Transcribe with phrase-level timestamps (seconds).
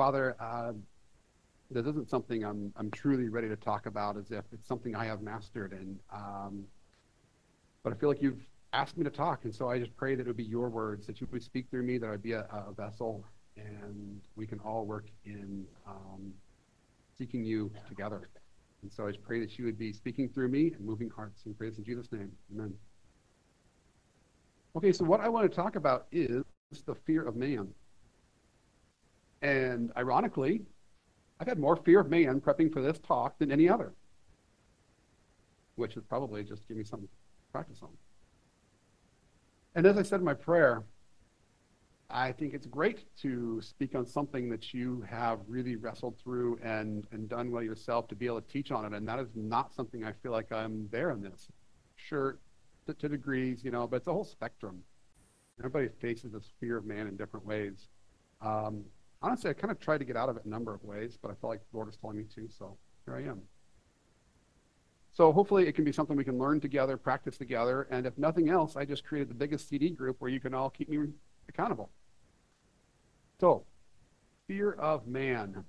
[0.00, 0.72] Father, uh,
[1.70, 5.04] this isn't something I'm, I'm truly ready to talk about as if it's something I
[5.04, 5.72] have mastered.
[5.72, 6.64] And, um,
[7.82, 8.40] but I feel like you've
[8.72, 9.44] asked me to talk.
[9.44, 11.66] And so I just pray that it would be your words, that you would speak
[11.68, 13.26] through me, that I'd be a, a vessel,
[13.58, 16.32] and we can all work in um,
[17.18, 18.30] seeking you together.
[18.80, 21.42] And so I just pray that you would be speaking through me and moving hearts.
[21.44, 22.32] And praise in Jesus' name.
[22.54, 22.72] Amen.
[24.76, 26.42] Okay, so what I want to talk about is
[26.86, 27.68] the fear of man.
[29.42, 30.62] And ironically,
[31.40, 33.94] I've had more fear of man prepping for this talk than any other,
[35.76, 37.88] which is probably just give me something to practice on.
[39.74, 40.84] And as I said in my prayer,
[42.10, 47.06] I think it's great to speak on something that you have really wrestled through and,
[47.12, 48.96] and done well yourself to be able to teach on it.
[48.96, 51.48] And that is not something I feel like I'm there in this.
[51.96, 52.38] Sure,
[52.86, 54.82] to, to degrees, you know, but it's a whole spectrum.
[55.60, 57.88] Everybody faces this fear of man in different ways.
[58.40, 58.84] Um,
[59.22, 61.30] honestly, I kind of tried to get out of it a number of ways, but
[61.30, 63.42] I felt like the Lord was telling me to, so here I am.
[65.12, 68.48] So hopefully it can be something we can learn together, practice together, and if nothing
[68.48, 70.98] else, I just created the biggest CD group where you can all keep me
[71.48, 71.90] accountable.
[73.40, 73.64] So,
[74.46, 75.64] fear of man.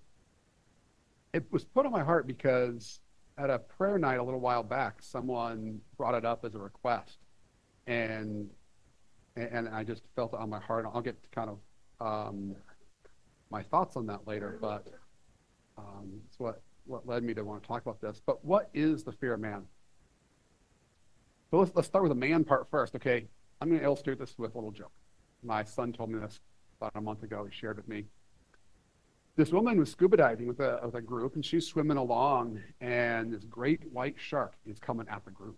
[1.33, 2.99] It was put on my heart because
[3.38, 7.17] at a prayer night a little while back, someone brought it up as a request,
[7.88, 8.49] and
[9.38, 10.85] and I just felt it on my heart.
[10.94, 11.59] I'll get kind of
[12.05, 12.55] um,
[13.52, 14.88] my thoughts on that later, but
[15.77, 18.21] um, it's what what led me to want to talk about this.
[18.25, 19.63] But what is the fear of man?
[21.52, 22.95] So let's let's start with the man part first.
[22.95, 23.27] Okay,
[23.59, 24.91] I'm going to illustrate this with a little joke.
[25.44, 26.39] My son told me this
[26.79, 27.45] about a month ago.
[27.45, 28.05] He shared with me.
[29.35, 33.31] This woman was scuba diving with a, with a group, and she's swimming along, and
[33.33, 35.57] this great white shark is coming at the group.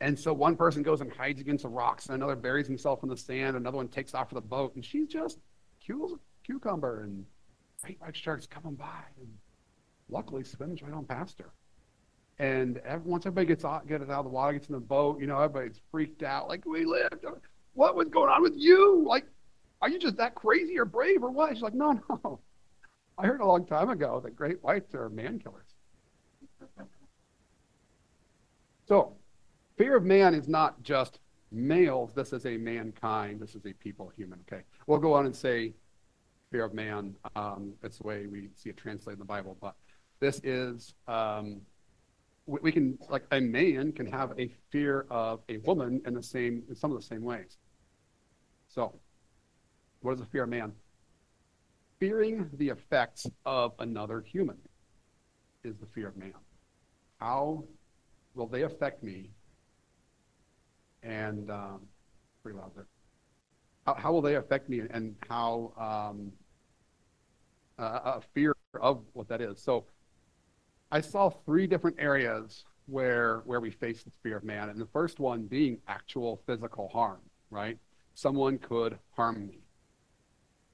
[0.00, 3.08] And so one person goes and hides against the rocks, and another buries himself in
[3.08, 3.56] the sand.
[3.56, 7.24] Another one takes off for the boat, and she's just a cucumber, and
[7.82, 9.28] great white shark's coming by, and
[10.08, 11.50] luckily swims right on past her.
[12.38, 15.20] And every, once everybody gets out, gets out of the water, gets in the boat,
[15.20, 17.24] you know, everybody's freaked out, like we lived.
[17.74, 19.04] What was going on with you?
[19.06, 19.24] Like
[19.80, 21.54] are you just that crazy or brave or what?
[21.54, 22.40] She's like, no, no.
[23.16, 25.66] I heard a long time ago that great whites are man killers.
[28.86, 29.16] So,
[29.76, 31.18] fear of man is not just
[31.52, 32.12] males.
[32.14, 33.40] This is a mankind.
[33.40, 34.40] This is a people, human.
[34.50, 34.62] Okay.
[34.86, 35.74] We'll go on and say
[36.50, 37.14] fear of man.
[37.36, 39.56] Um, that's the way we see it translated in the Bible.
[39.60, 39.74] But
[40.20, 41.60] this is, um,
[42.46, 46.22] we, we, can, like a man can have a fear of a woman in the
[46.22, 47.58] same, in some of the same ways.
[48.68, 48.94] So,
[50.00, 50.72] what is the fear of man?
[51.98, 54.58] Fearing the effects of another human
[55.64, 56.34] is the fear of man.
[57.18, 57.64] How
[58.34, 59.30] will they affect me?
[61.02, 61.80] And um,
[62.42, 62.86] pretty loud there.
[63.88, 66.30] How, how will they affect me and how um,
[67.78, 69.62] a fear of what that is?
[69.62, 69.86] So
[70.92, 74.88] I saw three different areas where where we face the fear of man, and the
[74.92, 77.20] first one being actual physical harm.
[77.50, 77.78] Right?
[78.12, 79.60] Someone could harm me.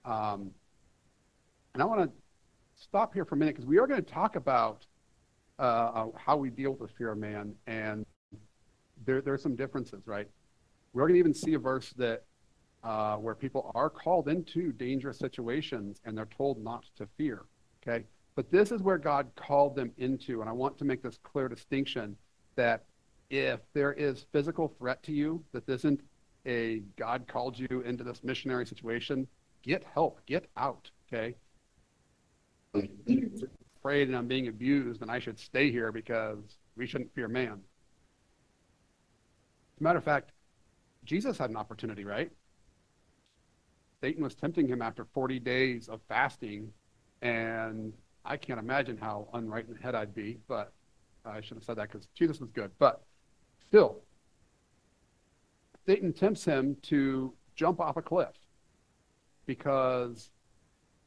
[0.04, 0.50] Um,
[1.72, 2.10] and I want to
[2.74, 4.86] stop here for a minute because we are going to talk about
[5.60, 8.04] uh, uh, how we deal with the fear of man, and
[9.06, 10.28] there, there are some differences, right?
[10.92, 12.24] We're going to even see a verse that
[12.84, 17.44] uh, where people are called into dangerous situations and they're told not to fear.
[17.82, 21.18] Okay, but this is where God called them into, and I want to make this
[21.22, 22.16] clear distinction
[22.56, 22.84] that
[23.30, 26.00] if there is physical threat to you, that this isn't
[26.46, 29.26] a God called you into this missionary situation
[29.62, 31.34] get help, get out, okay?
[33.78, 37.60] afraid and I'm being abused and I should stay here because we shouldn't fear man.
[39.76, 40.32] As a matter of fact,
[41.04, 42.30] Jesus had an opportunity, right?
[44.04, 46.70] Satan was tempting him after 40 days of fasting,
[47.22, 47.90] and
[48.22, 50.74] I can't imagine how unright in the head I'd be, but
[51.24, 52.70] I shouldn't have said that because Jesus was good.
[52.78, 53.02] But
[53.66, 54.02] still,
[55.86, 58.36] Satan tempts him to jump off a cliff
[59.46, 60.28] because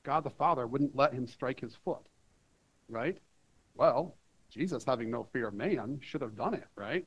[0.01, 2.01] God the Father wouldn't let him strike his foot,
[2.89, 3.19] right?
[3.75, 4.15] Well,
[4.49, 7.05] Jesus, having no fear of man, should have done it, right?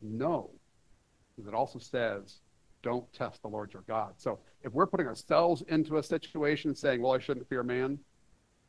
[0.00, 0.50] No.
[1.36, 2.40] Because it also says,
[2.82, 4.14] don't test the Lord your God.
[4.16, 7.98] So if we're putting ourselves into a situation saying, well, I shouldn't fear man,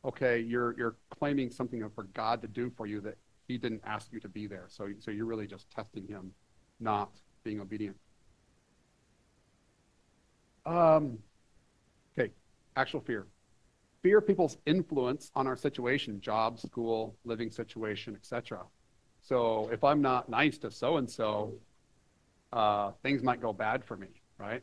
[0.04, 3.16] okay, you're, you're claiming something for God to do for you that
[3.48, 4.66] he didn't ask you to be there.
[4.68, 6.32] So, so you're really just testing him,
[6.80, 7.10] not
[7.42, 7.96] being obedient.
[10.66, 11.18] Um,
[12.18, 12.30] okay,
[12.76, 13.26] actual fear.
[14.02, 18.60] Fear people's influence on our situation, job, school, living situation, etc.
[19.22, 21.54] So if I'm not nice to so and so,
[23.02, 24.08] things might go bad for me,
[24.38, 24.62] right?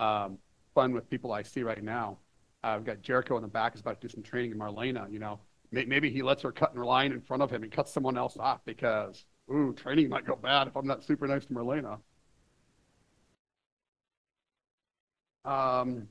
[0.00, 0.38] Um,
[0.74, 2.18] fun with people I see right now.
[2.62, 5.10] I've got Jericho in the back is about to do some training in Marlena.
[5.12, 5.40] You know,
[5.72, 8.36] maybe he lets her cut in line in front of him and cuts someone else
[8.38, 11.98] off because, ooh, training might go bad if I'm not super nice to Marlena.
[15.44, 16.08] Um,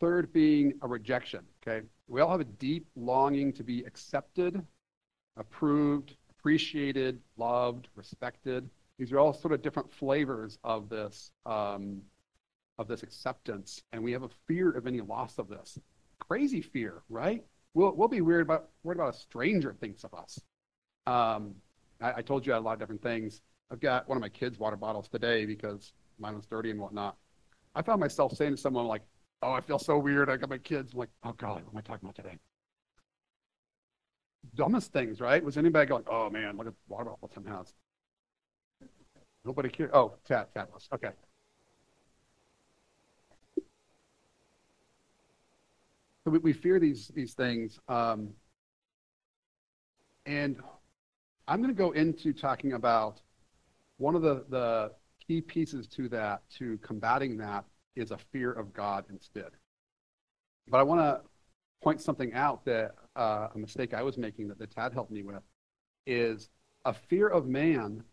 [0.00, 1.40] third being a rejection.
[1.62, 4.64] Okay, we all have a deep longing to be accepted,
[5.36, 8.68] approved, appreciated, loved, respected.
[8.98, 12.02] These are all sort of different flavors of this um,
[12.78, 15.78] of this acceptance, and we have a fear of any loss of this.
[16.20, 17.44] Crazy fear, right?
[17.74, 20.40] We'll we'll be weird about worried about a stranger thinks of us.
[21.06, 21.54] Um,
[22.00, 23.42] I, I told you I had a lot of different things.
[23.70, 27.16] I've got one of my kids' water bottles today because mine was dirty and whatnot.
[27.74, 29.02] I found myself saying to someone like,
[29.42, 30.30] "Oh, I feel so weird.
[30.30, 32.38] I got my kids." I'm like, "Oh God, what am I talking about today?"
[34.54, 35.42] Dumbest things, right?
[35.42, 37.72] Was anybody going, "Oh man, look at water bottle Tim has"?
[39.48, 39.92] Nobody cared.
[39.94, 41.08] Oh, cat, cat was okay.
[46.22, 48.28] So we, we fear these these things, um,
[50.26, 50.60] and
[51.48, 53.22] I'm going to go into talking about
[53.96, 54.92] one of the the
[55.26, 57.64] key pieces to that, to combating that,
[57.96, 59.52] is a fear of God instead.
[60.68, 61.22] But I want to
[61.82, 65.22] point something out that uh, a mistake I was making that the Tad helped me
[65.22, 65.42] with
[66.06, 66.50] is
[66.84, 68.04] a fear of man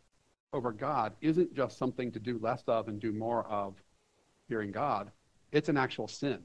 [0.55, 3.75] over God isn't just something to do less of and do more of
[4.47, 5.11] fearing God.
[5.51, 6.39] It's an actual sin.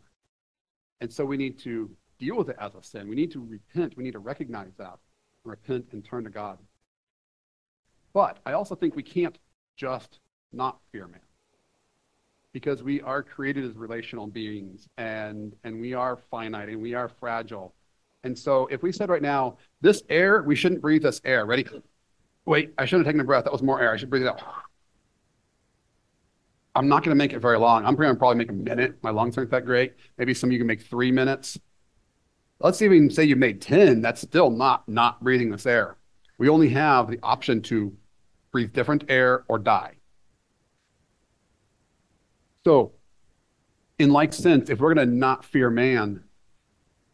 [1.01, 3.09] And so we need to deal with it as a sin.
[3.09, 3.97] We need to repent.
[3.97, 4.99] We need to recognize that,
[5.45, 6.59] and repent and turn to God.
[8.13, 9.39] But I also think we can't
[9.77, 10.19] just
[10.53, 11.21] not fear man.
[12.53, 17.09] Because we are created as relational beings and, and we are finite and we are
[17.09, 17.75] fragile.
[18.25, 21.47] And so if we said right now, this air, we shouldn't breathe this air.
[21.47, 21.67] Ready?
[22.47, 23.45] Wait, I shouldn't have taken a breath.
[23.45, 23.93] That was more air.
[23.93, 24.43] I should breathe it out.
[26.75, 27.85] I'm not going to make it very long.
[27.85, 28.97] I'm going to probably make a minute.
[29.03, 29.95] My lungs aren't that great.
[30.19, 31.59] Maybe some of you can make three minutes.
[32.61, 34.03] Let's even say you made 10.
[34.03, 35.97] That's still not not breathing this air.
[36.39, 37.97] We only have the option to
[38.53, 39.95] breathe different air or die.
[42.65, 42.93] So,
[43.99, 46.25] in like sense, if we're going to not fear man,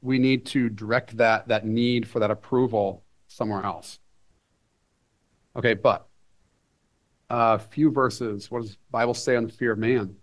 [0.02, 4.00] we need to direct that that need for that approval somewhere else.
[5.56, 6.06] Okay, but
[7.30, 8.50] a uh, few verses.
[8.50, 10.16] What does the Bible say on the fear of man?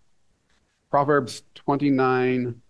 [0.92, 2.62] Proverbs 29,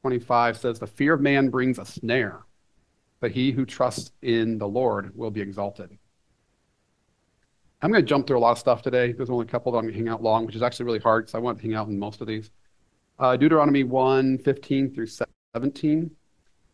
[0.00, 2.40] 25 says, The fear of man brings a snare,
[3.20, 5.96] but he who trusts in the Lord will be exalted.
[7.80, 9.12] I'm going to jump through a lot of stuff today.
[9.12, 10.98] There's only a couple that I'm going to hang out long, which is actually really
[10.98, 12.50] hard because I want to hang out in most of these.
[13.18, 15.06] Uh, Deuteronomy 1 15 through
[15.54, 16.10] 17.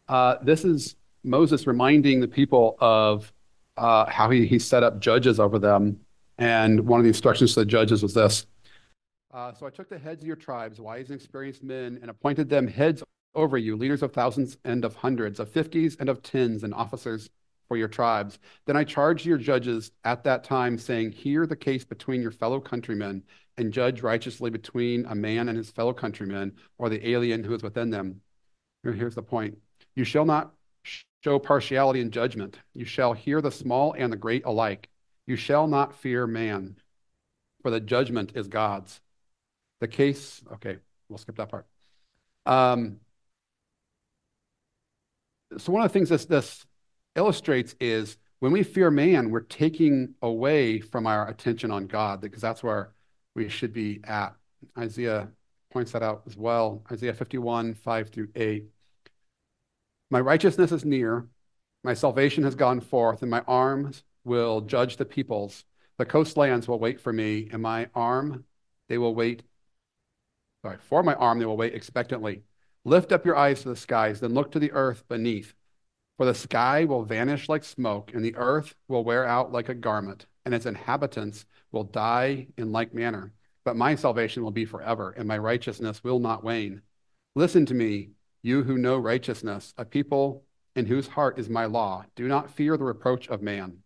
[0.09, 3.31] Uh, this is Moses reminding the people of
[3.77, 6.01] uh, how he, he set up judges over them.
[6.39, 8.47] And one of the instructions to the judges was this
[9.33, 12.49] uh, So I took the heads of your tribes, wise and experienced men, and appointed
[12.49, 13.03] them heads
[13.35, 17.31] over you, leaders of thousands and of hundreds, of fifties and of tens, and officers
[17.69, 18.39] for your tribes.
[18.67, 22.61] Then I charged your judges at that time, saying, Hear the case between your fellow
[22.61, 23.23] countrymen,
[23.59, 27.63] and judge righteously between a man and his fellow countrymen, or the alien who is
[27.63, 28.21] within them.
[28.83, 29.59] Here's the point
[29.95, 30.53] You shall not
[31.25, 32.59] show partiality in judgment.
[32.75, 34.89] You shall hear the small and the great alike.
[35.27, 36.77] You shall not fear man,
[37.63, 39.01] for the judgment is God's.
[39.81, 40.79] The case, okay,
[41.09, 41.67] we'll skip that part.
[42.47, 43.01] Um,
[45.59, 46.65] so one of the things this this
[47.17, 52.43] illustrates is when we fear man, we're taking away from our attention on God because
[52.43, 52.93] that's where
[53.35, 54.35] we should be at.
[54.79, 55.29] Isaiah
[55.73, 56.83] points that out as well.
[56.91, 58.67] Isaiah 51, 5 through 8.
[60.11, 61.29] My righteousness is near,
[61.83, 65.65] my salvation has gone forth, and my arms will judge the peoples.
[65.99, 68.45] The coastlands will wait for me, and my arm,
[68.89, 69.43] they will wait.
[70.65, 72.43] Sorry, for my arm, they will wait expectantly.
[72.85, 75.55] Lift up your eyes to the skies, then look to the earth beneath.
[76.17, 79.75] For the sky will vanish like smoke, and the earth will wear out like a
[79.75, 83.33] garment, and its inhabitants will die in like manner.
[83.65, 86.83] But my salvation will be forever, and my righteousness will not wane.
[87.35, 88.11] Listen to me,
[88.47, 90.45] you who know righteousness, a people
[90.77, 92.05] in whose heart is my law.
[92.15, 93.79] Do not fear the reproach of man,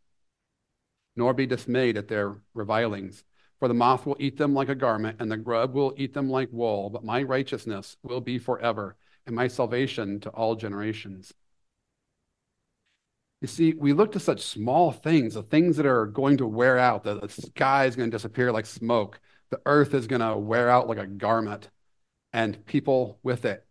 [1.16, 3.24] nor be dismayed at their revilings.
[3.58, 6.28] For the moth will eat them like a garment, and the grub will eat them
[6.28, 6.90] like wool.
[6.90, 11.32] But my righteousness will be forever, and my salvation to all generations.
[13.40, 16.78] You see, we look to such small things, the things that are going to wear
[16.78, 20.36] out, the, the sky is going to disappear like smoke, the earth is going to
[20.36, 21.70] wear out like a garment,
[22.34, 23.66] and people with it.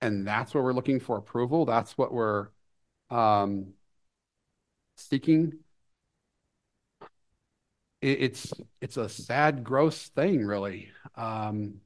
[0.00, 1.64] And that's what we're looking for approval.
[1.64, 2.48] That's what we're
[3.10, 3.74] um,
[4.96, 5.58] seeking.
[8.00, 10.90] It, it's it's a sad, gross thing, really.
[11.16, 11.80] Um,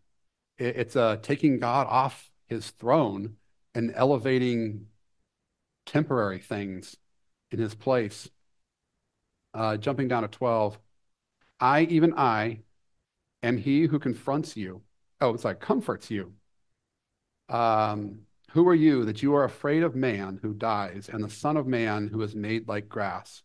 [0.58, 3.36] it, it's taking God off His throne
[3.74, 4.86] and elevating
[5.86, 6.96] temporary things
[7.50, 8.28] in his place.
[9.54, 10.78] Uh, jumping down to 12,
[11.60, 12.60] I, even I,
[13.42, 14.82] am he who confronts you.
[15.20, 16.32] Oh, it's like comforts you.
[17.52, 18.20] Um,
[18.52, 21.66] who are you that you are afraid of man who dies and the Son of
[21.66, 23.42] Man who is made like grass?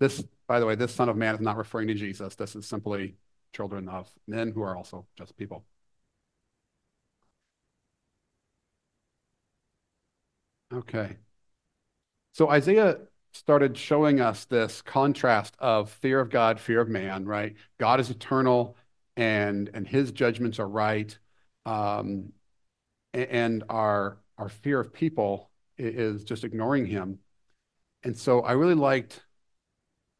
[0.00, 2.34] This, by the way, this Son of Man is not referring to Jesus.
[2.34, 3.16] This is simply
[3.52, 5.64] children of men who are also just people.
[10.72, 11.18] Okay.
[12.32, 12.98] So Isaiah
[13.32, 17.56] started showing us this contrast of fear of God, fear of man, right?
[17.78, 18.76] God is eternal
[19.16, 21.16] and and his judgments are right.
[21.66, 22.32] Um,
[23.14, 27.18] and our our fear of people is just ignoring him.
[28.04, 29.24] And so I really liked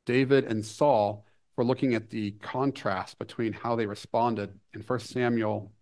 [0.07, 5.73] David and Saul for looking at the contrast between how they responded in 1 Samuel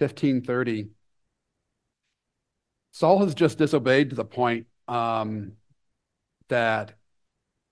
[0.00, 0.90] 15:30.
[2.92, 5.52] Saul has just disobeyed to the point um,
[6.48, 6.94] that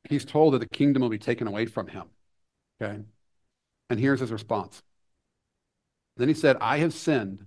[0.09, 2.05] he's told that the kingdom will be taken away from him.
[2.81, 3.03] Okay.
[3.89, 4.83] And here's his response.
[6.17, 7.47] Then he said, I have sinned,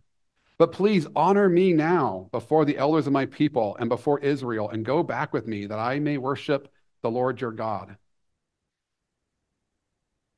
[0.58, 4.86] but please honor me now before the elders of my people and before Israel, and
[4.86, 6.72] go back with me that I may worship
[7.02, 7.98] the Lord your God.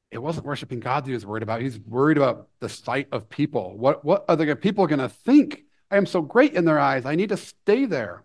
[0.10, 1.62] It wasn't worshiping God that he was worried about.
[1.62, 3.78] He's worried about the sight of people.
[3.78, 5.64] What, what are the people going to think?
[5.92, 7.06] I am so great in their eyes.
[7.06, 8.24] I need to stay there.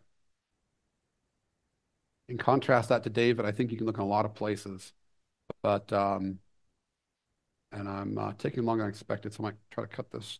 [2.28, 4.92] In contrast that to David, I think you can look in a lot of places.
[5.60, 6.38] But, um,
[7.72, 10.38] and I'm uh, taking longer than expected, so I might try to cut this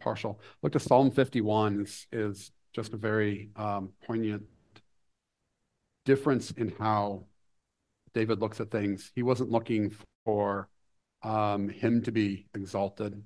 [0.00, 0.40] partial.
[0.62, 4.44] Look to Psalm 51 is, is just a very um, poignant
[6.04, 7.24] difference in how
[8.14, 9.12] David looks at things.
[9.14, 10.68] He wasn't looking for
[11.22, 13.22] um, him to be exalted.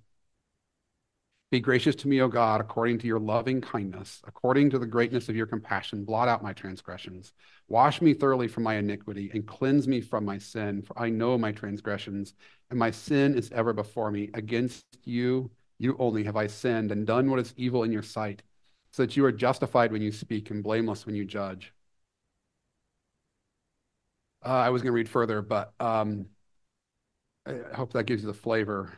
[1.51, 5.29] Be gracious to me, O God, according to your loving kindness, according to the greatness
[5.29, 6.05] of your compassion.
[6.05, 7.33] Blot out my transgressions.
[7.69, 11.39] Wash me thoroughly from my iniquity and cleanse me from my sin, for I know
[11.39, 12.35] my transgressions,
[12.71, 14.31] and my sin is ever before me.
[14.35, 15.49] Against you,
[15.85, 18.43] you only have I sinned and done what is evil in your sight,
[18.91, 21.73] so that you are justified when you speak and blameless when you judge.
[24.45, 26.27] Uh, I was going to read further, but um,
[27.47, 28.93] I hope that gives you the flavor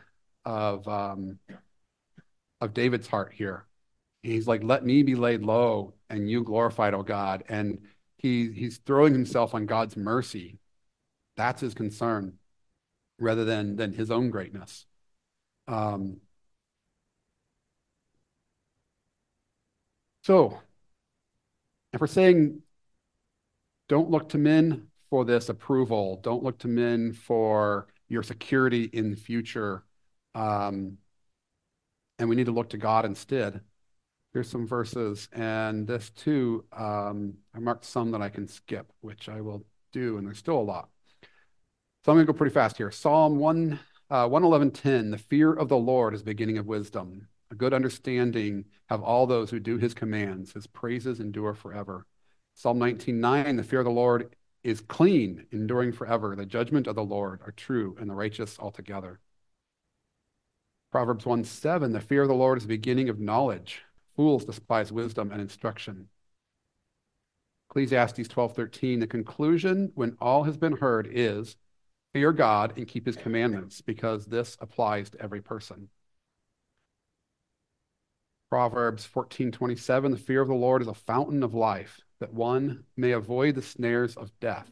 [0.45, 1.39] of um,
[2.61, 3.65] of David's heart here.
[4.23, 7.79] He's like, "Let me be laid low, and you glorified, O God." And
[8.17, 10.59] he he's throwing himself on God's mercy.
[11.35, 12.33] That's his concern,
[13.19, 14.85] rather than than his own greatness.
[15.67, 16.21] Um,
[20.27, 20.59] so,
[21.93, 22.61] if we're saying,
[23.87, 29.09] don't look to men for this approval, don't look to men for your security in
[29.09, 29.85] the future.
[30.35, 30.97] Um,
[32.19, 33.61] and we need to look to God instead.
[34.33, 39.29] Here's some verses, and this too, um, I marked some that I can skip, which
[39.29, 40.89] I will do, and there's still a lot.
[42.03, 42.91] So I'm going to go pretty fast here.
[42.91, 43.79] Psalm 1,
[44.09, 47.29] uh, 111.10, the fear of the Lord is beginning of wisdom.
[47.49, 50.53] A good understanding have all those who do his commands.
[50.53, 52.05] His praises endure forever.
[52.55, 56.35] Psalm 19.9, the fear of the Lord is clean, enduring forever.
[56.35, 59.19] The judgment of the Lord are true and the righteous altogether.
[60.91, 63.83] Proverbs 1 7, the fear of the Lord is the beginning of knowledge.
[64.15, 66.09] Fools despise wisdom and instruction.
[67.69, 71.55] Ecclesiastes 12 13, the conclusion when all has been heard is
[72.13, 75.89] fear God and keep his commandments, because this applies to every person.
[78.49, 82.85] Proverbs 14 27, the fear of the Lord is a fountain of life that one
[82.95, 84.69] may avoid the snares of death.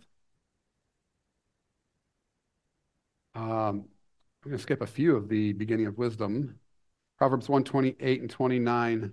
[3.36, 3.90] Um,
[4.44, 6.60] I'm going to skip a few of the beginning of wisdom.
[7.18, 9.12] Proverbs 128 and 29.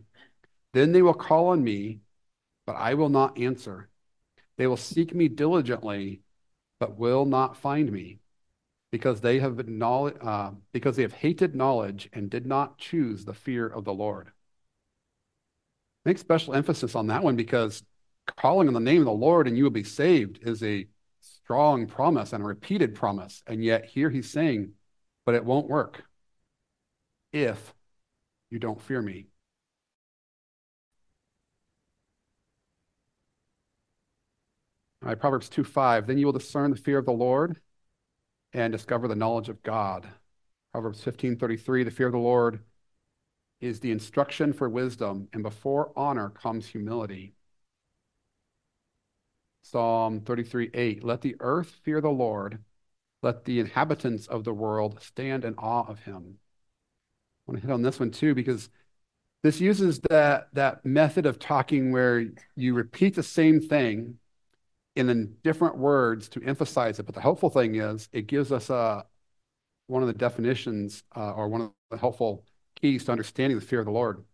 [0.73, 2.01] Then they will call on me,
[2.67, 3.89] but I will not answer.
[4.59, 6.23] They will seek me diligently,
[6.79, 8.21] but will not find me,
[8.93, 13.67] because they have uh, because they have hated knowledge and did not choose the fear
[13.67, 14.31] of the Lord.
[16.05, 17.83] Make special emphasis on that one because
[18.37, 20.87] calling on the name of the Lord and you will be saved is a
[21.21, 23.43] strong promise and a repeated promise.
[23.47, 24.73] And yet here he's saying,
[25.25, 26.05] but it won't work
[27.33, 27.75] if
[28.51, 29.27] you don't fear me.
[35.03, 36.07] All right, Proverbs 2 5.
[36.07, 37.61] Then you will discern the fear of the Lord
[38.53, 40.07] and discover the knowledge of God.
[40.73, 41.85] Proverbs 15 33.
[41.85, 42.61] The fear of the Lord
[43.63, 47.35] is the instruction for wisdom, and before honor comes humility.
[49.63, 51.03] Psalm 33 8.
[51.03, 52.63] Let the earth fear the Lord.
[53.23, 56.39] Let the inhabitants of the world stand in awe of him.
[57.49, 58.69] I want to hit on this one too because
[59.43, 62.27] This uses that, that method of talking where
[62.57, 64.19] you repeat the same thing
[64.97, 67.07] in different words to emphasize it.
[67.07, 69.07] But the helpful thing is it gives us a,
[69.89, 72.45] one of the definitions uh, or one of the helpful
[72.83, 74.25] keys to understanding the fear of the Lord.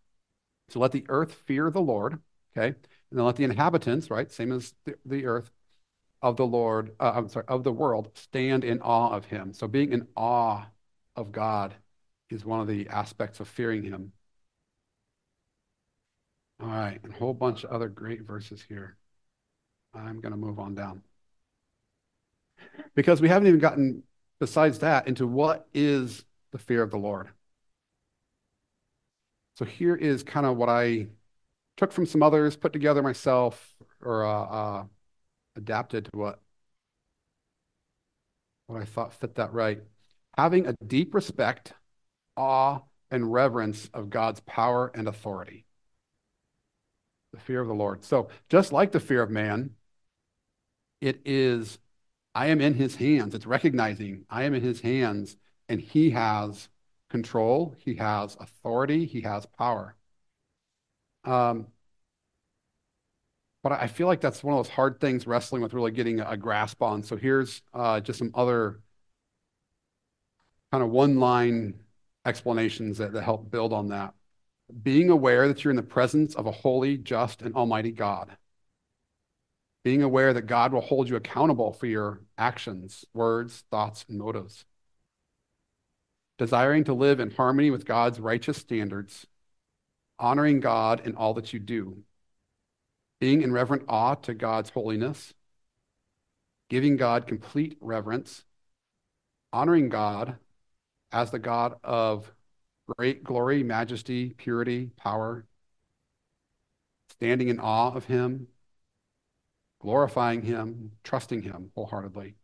[0.71, 2.19] So let the earth fear the Lord,
[2.57, 2.69] okay?
[2.69, 5.51] And then let the inhabitants, right, same as the, the earth,
[6.21, 9.53] of the Lord, uh, I'm sorry, of the world, stand in awe of him.
[9.53, 10.67] So being in awe
[11.15, 11.75] of God
[12.31, 14.13] is one of the aspects of fearing him.
[16.61, 18.97] All right, and a whole bunch of other great verses here.
[19.95, 21.03] I'm going to move on down.
[22.97, 24.03] Because we haven't even gotten,
[24.41, 27.29] besides that, into what is the fear of the Lord.
[29.59, 31.09] So here is kind of what I
[31.77, 34.85] took from some others, put together myself, or uh, uh,
[35.57, 36.41] adapted to what
[38.69, 39.81] what I thought fit that right.
[40.37, 41.73] Having a deep respect,
[42.37, 45.65] awe, and reverence of God's power and authority.
[47.33, 48.05] The fear of the Lord.
[48.05, 49.71] So, just like the fear of man,
[51.01, 51.81] it is,
[52.33, 53.35] I am in his hands.
[53.35, 55.37] It's recognizing I am in his hands
[55.69, 56.69] and he has
[57.11, 59.97] control, he has authority, he has power.
[61.25, 61.69] Um,
[63.63, 66.37] but I feel like that's one of those hard things wrestling with really getting a
[66.37, 67.03] grasp on.
[67.03, 68.81] So here's uh, just some other
[70.71, 71.75] kind of one line
[72.25, 74.15] explanations that, that help build on that.
[74.83, 78.37] Being aware that you're in the presence of a holy, just, and almighty God.
[79.83, 84.67] Being aware that God will hold you accountable for your actions, words, thoughts, and motives.
[86.39, 89.27] Desiring to live in harmony with God's righteous standards.
[90.19, 92.05] Honoring God in all that you do
[93.21, 95.35] being in reverent awe to God's holiness,
[96.69, 98.45] giving God complete reverence,
[99.53, 100.37] honoring God
[101.11, 102.33] as the God of
[102.97, 105.47] great glory, majesty, purity, power,
[107.11, 108.47] standing in awe of Him,
[109.81, 112.38] glorifying Him, trusting Him wholeheartedly.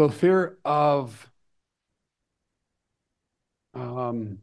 [0.00, 1.30] So fear of
[3.74, 4.38] um,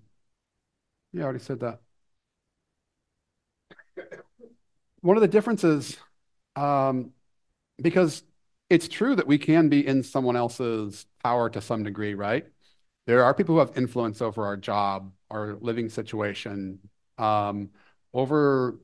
[1.12, 1.82] yeah, I already said that.
[5.02, 5.98] One of the differences,
[6.56, 7.10] um,
[7.82, 8.22] because
[8.70, 12.46] it's true that we can be in someone else's power to some degree, right?
[13.08, 16.78] There are people who have influence over our job, our living situation,
[17.18, 17.72] um,
[18.14, 18.78] over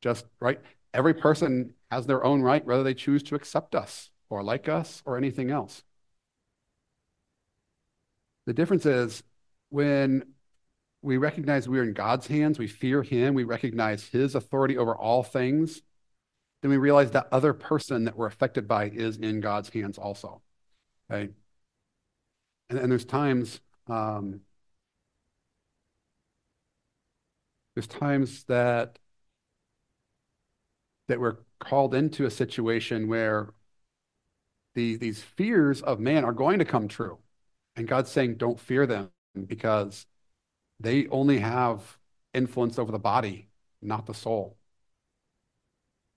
[0.00, 0.58] just, right?
[0.94, 5.02] Every person has their own right, whether they choose to accept us or like us
[5.04, 5.82] or anything else.
[8.46, 9.22] The difference is
[9.70, 10.34] when
[11.02, 14.94] we recognize we are in God's hands, we fear Him, we recognize His authority over
[14.94, 15.82] all things,
[16.62, 20.42] then we realize that other person that we're affected by is in God's hands also.
[21.10, 21.30] Okay?
[22.70, 24.40] And, and there's times, um,
[27.74, 28.98] there's times that
[31.08, 33.50] that we're called into a situation where
[34.76, 37.18] the, these fears of man are going to come true.
[37.74, 39.10] And God's saying, don't fear them
[39.46, 40.06] because
[40.78, 41.98] they only have
[42.34, 43.48] influence over the body,
[43.80, 44.58] not the soul.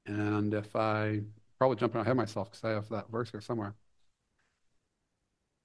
[0.05, 1.21] And if I
[1.57, 3.75] probably jumping ahead of myself because I have that verse here somewhere.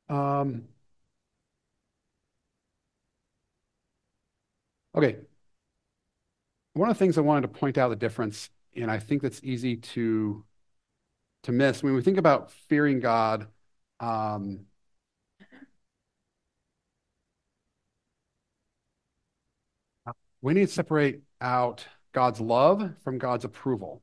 [0.08, 0.68] Um,
[4.94, 5.16] okay.
[6.74, 9.40] One of the things I wanted to point out the difference, and I think that's
[9.42, 10.44] easy to
[11.44, 13.46] to miss when we think about fearing God.
[14.00, 14.66] Um,
[20.42, 24.02] we need to separate out God's love from God's approval.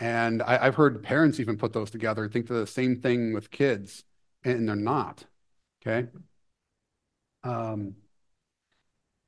[0.00, 3.32] And I, have heard parents even put those together and think they're the same thing
[3.32, 4.04] with kids,
[4.44, 5.24] and they're not.
[5.80, 6.08] Okay.
[7.44, 7.94] Um,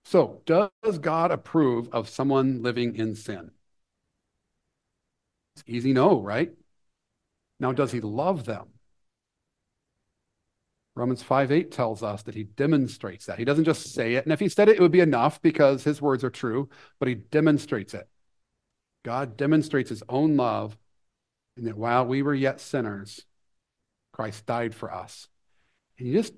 [0.05, 3.53] so, does God approve of someone living in sin?
[5.55, 6.53] It's easy no, right?
[7.61, 8.69] Now, does he love them?
[10.97, 13.39] Romans 5 8 tells us that he demonstrates that.
[13.39, 14.25] He doesn't just say it.
[14.25, 16.69] And if he said it, it would be enough because his words are true,
[17.01, 18.09] but he demonstrates it.
[19.05, 20.79] God demonstrates his own love
[21.57, 23.25] in that while we were yet sinners,
[24.13, 25.29] Christ died for us.
[25.99, 26.33] And he just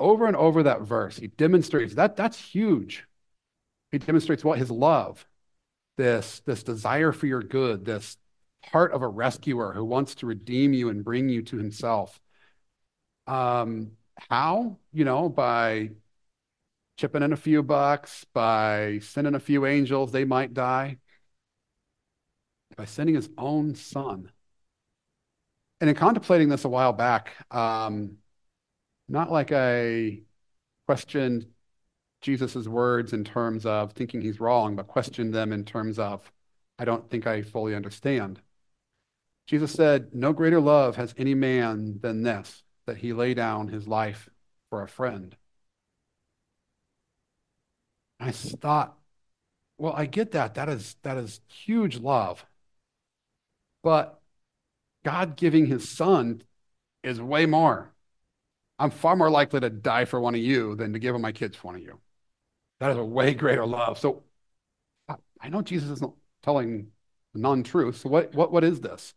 [0.00, 3.06] over and over that verse, he demonstrates that that's huge.
[3.92, 5.26] He demonstrates what his love,
[5.96, 8.16] this, this desire for your good, this
[8.72, 12.20] heart of a rescuer who wants to redeem you and bring you to himself.
[13.26, 13.92] Um,
[14.30, 14.78] how?
[14.92, 15.90] You know, by
[16.96, 20.98] chipping in a few bucks, by sending a few angels, they might die.
[22.76, 24.30] By sending his own son.
[25.80, 28.18] And in contemplating this a while back, um,
[29.08, 30.22] Not like I
[30.86, 31.46] questioned
[32.22, 36.30] Jesus' words in terms of thinking he's wrong, but questioned them in terms of,
[36.78, 38.40] I don't think I fully understand.
[39.46, 43.86] Jesus said, No greater love has any man than this, that he lay down his
[43.86, 44.28] life
[44.70, 45.36] for a friend.
[48.20, 48.96] I thought,
[49.76, 50.54] well, I get that.
[50.54, 52.46] That is that is huge love.
[53.82, 54.20] But
[55.04, 56.42] God giving his son
[57.02, 57.92] is way more.
[58.78, 61.56] I'm far more likely to die for one of you than to give my kids
[61.56, 62.00] for one of you.
[62.80, 63.98] That is a way greater love.
[63.98, 64.24] So
[65.40, 66.88] I know Jesus isn't telling
[67.34, 67.98] non-truth.
[67.98, 69.14] So what, what, what is this?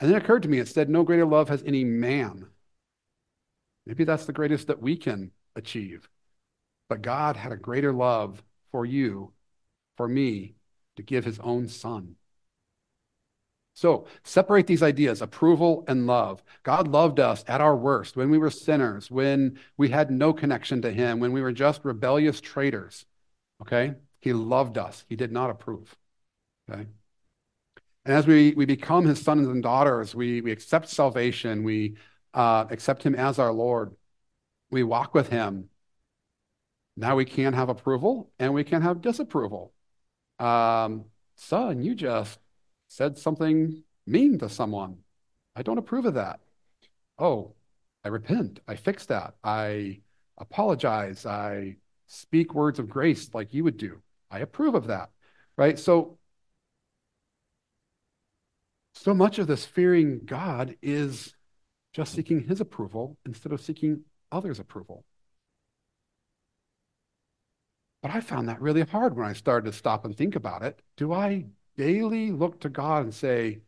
[0.00, 2.46] And then it occurred to me, it said, no greater love has any man.
[3.86, 6.08] Maybe that's the greatest that we can achieve.
[6.88, 9.32] But God had a greater love for you,
[9.96, 10.54] for me,
[10.96, 12.16] to give his own son.
[13.74, 16.42] So separate these ideas approval and love.
[16.62, 20.82] God loved us at our worst, when we were sinners, when we had no connection
[20.82, 23.06] to Him, when we were just rebellious traitors.
[23.62, 23.94] Okay?
[24.20, 25.96] He loved us, He did not approve.
[26.70, 26.86] Okay?
[28.04, 31.96] And as we, we become His sons and daughters, we, we accept salvation, we
[32.34, 33.94] uh, accept Him as our Lord,
[34.70, 35.68] we walk with Him.
[36.96, 39.72] Now we can have approval and we can have disapproval.
[40.38, 42.38] Um, son, you just
[42.88, 44.98] said something mean to someone.
[45.56, 46.40] I don't approve of that.
[47.18, 47.54] Oh,
[48.04, 48.60] I repent.
[48.66, 49.34] I fix that.
[49.44, 50.00] I
[50.38, 51.24] apologize.
[51.24, 51.76] I
[52.08, 54.02] speak words of grace like you would do.
[54.30, 55.10] I approve of that.
[55.56, 55.78] Right?
[55.78, 56.18] So,
[59.02, 61.34] so much of this fearing God is
[61.92, 65.04] just seeking his approval instead of seeking others' approval.
[68.00, 70.80] But I found that really hard when I started to stop and think about it.
[70.96, 73.62] Do I daily look to God and say,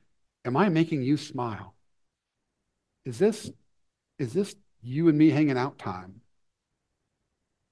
[0.44, 1.75] Am I making you smile?
[3.05, 3.51] Is this,
[4.18, 6.20] is this you and me hanging out time?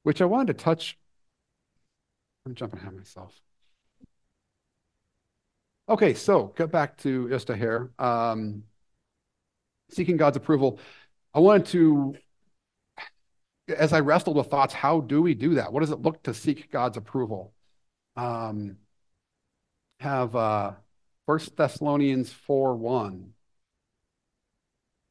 [0.02, 0.98] Which I wanted to touch.
[2.44, 3.40] I'm jumping ahead of myself.
[5.88, 7.90] Okay, so get back to just a hair.
[7.98, 8.64] Um,
[9.90, 10.78] seeking God's approval.
[11.34, 12.14] I wanted to,
[13.76, 15.72] as I wrestled with thoughts, how do we do that?
[15.72, 17.52] What does it look to seek God's approval?
[18.16, 18.76] Um,
[20.00, 20.72] have uh,
[21.26, 23.32] 1 Thessalonians 4 1.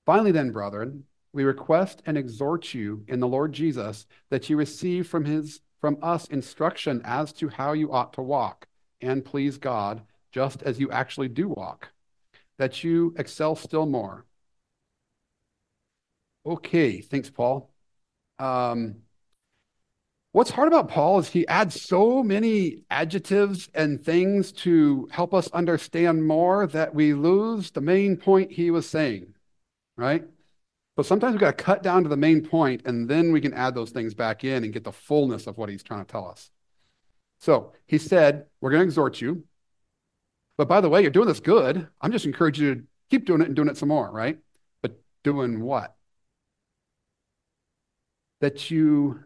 [0.06, 1.04] Finally, then, brethren,
[1.34, 5.98] we request and exhort you in the Lord Jesus that you receive from his from
[6.02, 8.68] us instruction as to how you ought to walk
[9.02, 11.90] and please God, just as you actually do walk,
[12.58, 14.26] that you excel still more.
[16.46, 17.72] Okay, thanks, Paul.
[18.40, 19.04] Um,
[20.34, 25.50] What's hard about Paul is he adds so many adjectives and things to help us
[25.52, 29.34] understand more that we lose the main point he was saying,
[29.98, 30.24] right?
[30.96, 33.54] So sometimes we've got to cut down to the main point and then we can
[33.54, 36.30] add those things back in and get the fullness of what he's trying to tell
[36.30, 36.50] us.
[37.40, 39.44] So he said, We're going to exhort you.
[40.62, 41.88] But by the way, you're doing this good.
[42.02, 44.38] I'm just encouraging you to keep doing it and doing it some more, right?
[44.84, 45.96] But doing what?
[48.42, 49.24] That you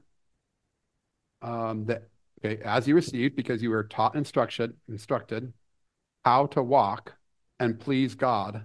[1.41, 2.07] um, that
[2.39, 5.51] okay, as you received, because you were taught instruction, instructed
[6.23, 7.15] how to walk
[7.59, 8.63] and please God.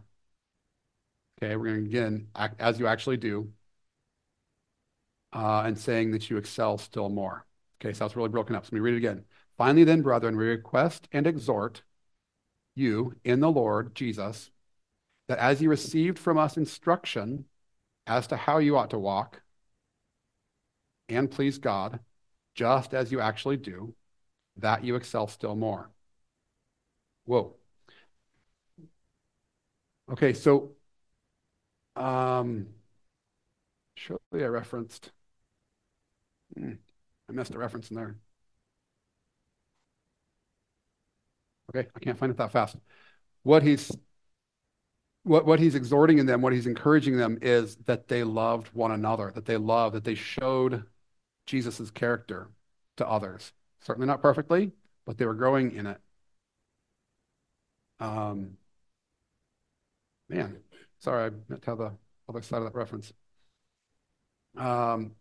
[1.42, 3.50] Okay, we're going to again, act as you actually do,
[5.33, 7.44] uh, and saying that you excel still more.
[7.80, 8.64] Okay, so that's really broken up.
[8.64, 9.24] So let me read it again.
[9.59, 11.83] Finally, then, brethren, we request and exhort
[12.74, 14.50] you in the Lord Jesus
[15.28, 17.44] that as you received from us instruction
[18.06, 19.42] as to how you ought to walk
[21.09, 22.00] and please God,
[22.54, 23.94] just as you actually do,
[24.56, 25.90] that you excel still more.
[27.24, 27.54] Whoa.
[30.11, 30.72] Okay, so
[31.96, 32.66] um,
[33.94, 35.12] surely I referenced,
[36.56, 36.72] hmm,
[37.28, 38.16] I missed a reference in there.
[41.74, 42.76] Okay, I can't find it that fast.
[43.42, 43.92] What he's
[45.22, 48.90] what, what he's exhorting in them, what he's encouraging them is that they loved one
[48.90, 50.85] another, that they loved, that they showed
[51.46, 52.50] Jesus' character
[52.96, 53.52] to others.
[53.80, 54.72] Certainly not perfectly,
[55.06, 55.98] but they were growing in it.
[57.98, 58.56] Um,
[60.28, 60.59] man,
[61.00, 61.92] sorry, I meant to have the
[62.28, 63.12] other side of that reference.
[64.56, 65.14] Um,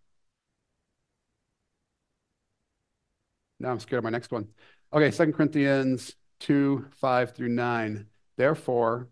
[3.59, 4.47] now I'm scared of my next one.
[4.93, 8.07] Okay, Second Corinthians 2 5 through 9.
[8.37, 9.09] Therefore,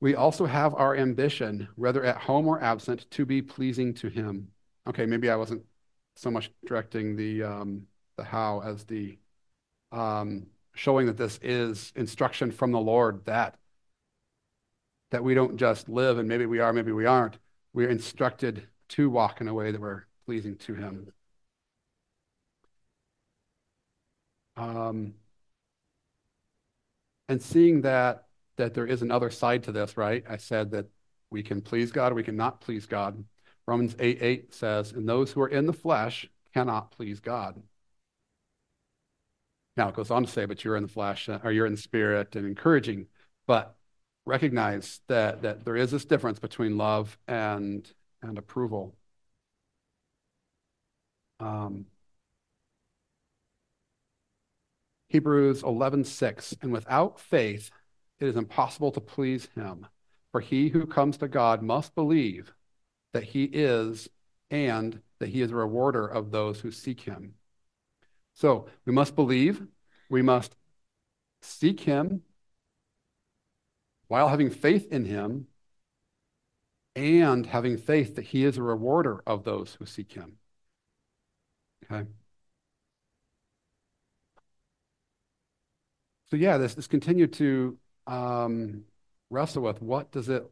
[0.00, 4.48] we also have our ambition, whether at home or absent, to be pleasing to him.
[4.86, 5.64] Okay, maybe I wasn't
[6.16, 9.18] so much directing the um, the how as the
[9.92, 13.56] um, showing that this is instruction from the Lord that
[15.10, 17.38] that we don't just live and maybe we are, maybe we aren't.
[17.72, 21.12] We're instructed to walk in a way that we're pleasing to Him.
[24.56, 25.14] Um,
[27.28, 28.24] and seeing that
[28.56, 30.24] that there is another side to this, right?
[30.28, 30.86] I said that
[31.30, 33.24] we can please God, we cannot please God.
[33.66, 37.62] Romans 8 8 says, And those who are in the flesh cannot please God.
[39.76, 41.80] Now it goes on to say, but you're in the flesh or you're in the
[41.80, 43.08] spirit and encouraging,
[43.46, 43.76] but
[44.24, 47.90] recognize that that there is this difference between love and
[48.22, 48.96] and approval.
[51.40, 51.86] Um,
[55.08, 57.70] Hebrews 11:6 and without faith
[58.18, 59.86] it is impossible to please him
[60.32, 62.52] for he who comes to God must believe
[63.12, 64.08] that he is
[64.50, 67.34] and that he is a rewarder of those who seek him.
[68.34, 69.66] So we must believe,
[70.10, 70.54] we must
[71.40, 72.22] seek him
[74.08, 75.46] while having faith in him
[76.94, 80.36] and having faith that he is a rewarder of those who seek him.
[81.90, 82.06] Okay.
[86.30, 88.84] So yeah, this, this continue to um,
[89.30, 90.44] wrestle with what does it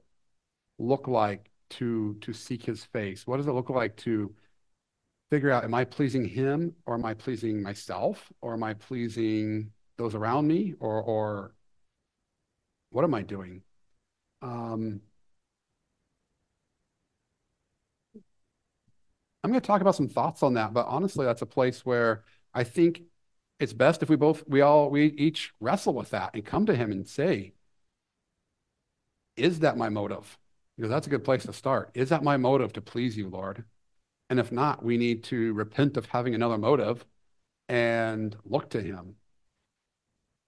[0.78, 3.26] look like to to seek his face?
[3.26, 4.34] What does it look like to
[5.30, 9.72] figure out am I pleasing him or am I pleasing myself or am I pleasing
[9.98, 11.54] those around me or or
[12.90, 13.62] what am I doing?
[14.42, 15.02] Um,
[19.42, 22.24] I'm going to talk about some thoughts on that, but honestly, that's a place where
[22.54, 23.02] I think
[23.64, 26.76] it's best if we both, we all, we each wrestle with that and come to
[26.76, 27.54] him and say,
[29.36, 30.38] is that my motive?
[30.76, 31.90] Because that's a good place to start.
[31.94, 33.64] Is that my motive to please you, Lord?
[34.28, 37.06] And if not, we need to repent of having another motive
[37.68, 39.16] and look to Him.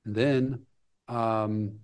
[0.05, 0.67] And then,
[1.09, 1.79] um,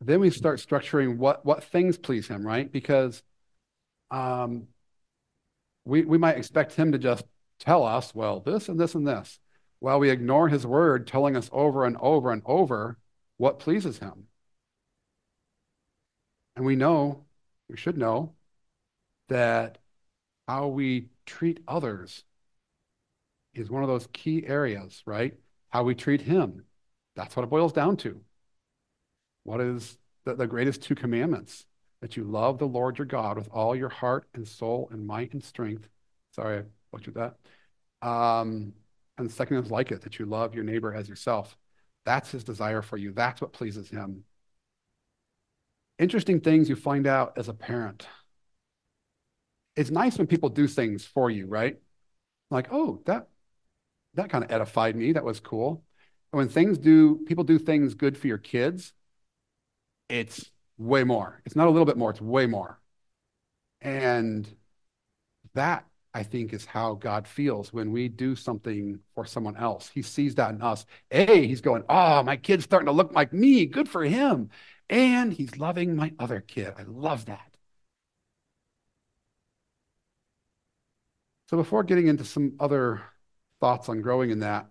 [0.00, 2.70] then we start structuring what what things please Him, right?
[2.70, 3.22] Because
[4.10, 4.68] um,
[5.84, 7.24] we we might expect Him to just
[7.58, 9.38] tell us, well, this and this and this,
[9.78, 12.98] while we ignore His word, telling us over and over and over
[13.38, 14.26] what pleases him.
[16.54, 17.24] And we know,
[17.70, 18.34] we should know,
[19.28, 19.78] that
[20.46, 22.24] how we treat others
[23.54, 25.34] is one of those key areas, right?
[25.70, 26.64] How we treat him.
[27.16, 28.20] That's what it boils down to.
[29.44, 31.64] What is the, the greatest two commandments?
[32.00, 35.32] That you love the Lord your God with all your heart and soul and might
[35.32, 35.88] and strength.
[36.32, 37.36] Sorry, I butchered that.
[38.06, 38.72] Um,
[39.16, 41.56] and the second is like it, that you love your neighbor as yourself.
[42.04, 43.12] That's his desire for you.
[43.12, 44.24] That's what pleases him.
[45.98, 48.06] Interesting things you find out as a parent.
[49.76, 51.78] It's nice when people do things for you, right?
[52.50, 53.28] Like, oh, that
[54.14, 55.12] that kind of edified me.
[55.12, 55.84] That was cool.
[56.32, 58.92] And when things do, people do things good for your kids,
[60.08, 61.42] it's way more.
[61.44, 62.80] It's not a little bit more, it's way more.
[63.80, 64.48] And
[65.54, 69.88] that I think is how God feels when we do something for someone else.
[69.88, 70.86] He sees that in us.
[71.10, 73.66] A, he's going, Oh, my kid's starting to look like me.
[73.66, 74.50] Good for him.
[74.90, 76.74] And he's loving my other kid.
[76.78, 77.56] I love that.
[81.50, 83.02] So before getting into some other
[83.60, 84.68] thoughts on growing in that,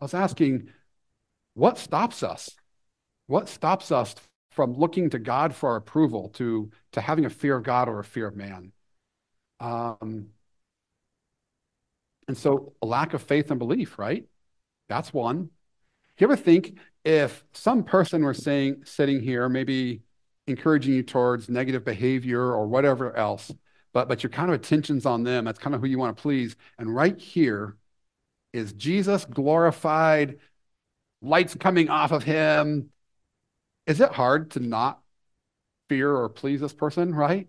[0.00, 0.70] I was asking,
[1.54, 2.50] what stops us?
[3.26, 4.14] What stops us
[4.50, 8.00] from looking to God for our approval, to, to having a fear of God or
[8.00, 8.72] a fear of man?
[9.60, 10.28] Um,
[12.28, 14.24] and so a lack of faith and belief, right?
[14.88, 15.50] That's one.
[16.18, 20.02] You ever think if some person were saying, sitting here, maybe
[20.46, 23.50] encouraging you towards negative behavior or whatever else,
[23.92, 25.44] but but your kind of attention's on them.
[25.44, 26.56] That's kind of who you want to please.
[26.78, 27.76] And right here
[28.52, 30.38] is Jesus glorified,
[31.22, 32.90] lights coming off of him.
[33.86, 35.00] Is it hard to not
[35.88, 37.48] fear or please this person, right?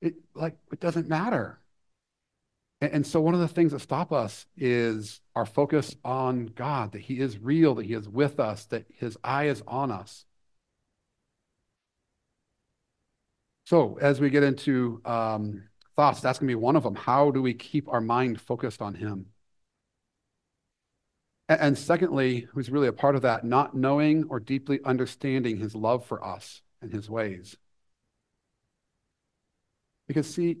[0.00, 1.58] It like it doesn't matter.
[2.80, 6.92] And, and so one of the things that stop us is our focus on God,
[6.92, 10.24] that He is real, that He is with us, that His eye is on us.
[13.66, 16.94] So as we get into um, thoughts, that's going to be one of them.
[16.94, 19.26] How do we keep our mind focused on Him?
[21.48, 25.74] And, and secondly, who's really a part of that, not knowing or deeply understanding His
[25.74, 27.56] love for us and His ways.
[30.08, 30.58] Because, see,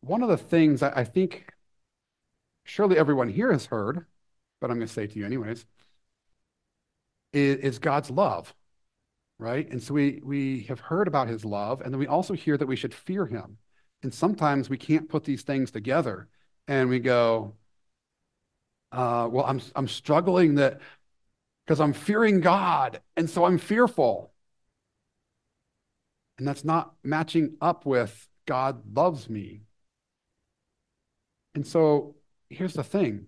[0.00, 1.52] one of the things I, I think
[2.64, 4.06] surely everyone here has heard,
[4.60, 5.64] but I'm going to say to you anyways,
[7.32, 8.54] is, is God's love,
[9.38, 9.70] right?
[9.70, 12.66] And so we, we have heard about his love, and then we also hear that
[12.66, 13.58] we should fear him.
[14.02, 16.28] And sometimes we can't put these things together
[16.68, 17.54] and we go,
[18.92, 20.80] uh, well, I'm, I'm struggling that
[21.64, 24.33] because I'm fearing God, and so I'm fearful.
[26.38, 29.62] And that's not matching up with God loves me.
[31.54, 32.16] And so
[32.50, 33.26] here's the thing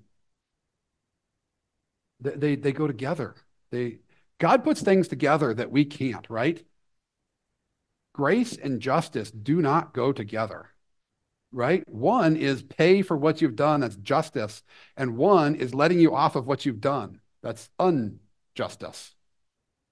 [2.20, 3.36] they, they, they go together.
[3.70, 3.98] They,
[4.38, 6.64] God puts things together that we can't, right?
[8.12, 10.70] Grace and justice do not go together,
[11.52, 11.84] right?
[11.88, 14.62] One is pay for what you've done, that's justice,
[14.96, 19.14] and one is letting you off of what you've done, that's unjustice.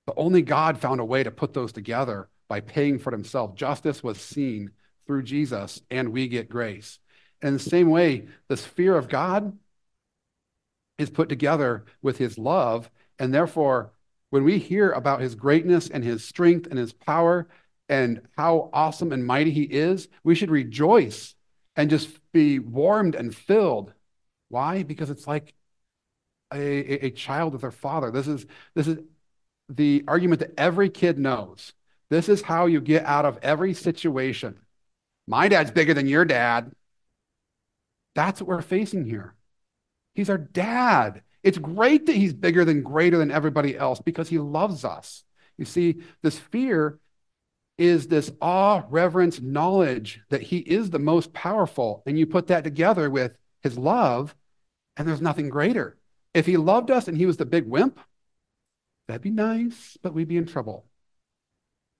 [0.06, 3.56] But only God found a way to put those together by paying for himself.
[3.56, 4.70] Justice was seen
[5.08, 7.00] through Jesus, and we get grace.
[7.42, 9.58] In the same way, this fear of God
[10.96, 13.90] is put together with his love, and therefore,
[14.30, 17.48] when we hear about his greatness and his strength and his power
[17.88, 21.34] and how awesome and mighty he is, we should rejoice
[21.74, 23.92] and just be warmed and filled.
[24.48, 24.84] Why?
[24.84, 25.54] Because it's like
[26.52, 28.12] a, a, child with their father.
[28.12, 28.98] This is this is
[29.68, 31.72] the argument that every kid knows.
[32.14, 34.60] This is how you get out of every situation.
[35.26, 36.70] My dad's bigger than your dad.
[38.14, 39.34] That's what we're facing here.
[40.14, 41.24] He's our dad.
[41.42, 45.24] It's great that he's bigger than greater than everybody else because he loves us.
[45.58, 47.00] You see, this fear
[47.78, 52.04] is this awe, reverence, knowledge that he is the most powerful.
[52.06, 54.36] And you put that together with his love,
[54.96, 55.96] and there's nothing greater.
[56.32, 57.98] If he loved us and he was the big wimp,
[59.08, 60.86] that'd be nice, but we'd be in trouble.